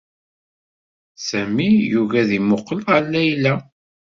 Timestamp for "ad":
2.21-2.29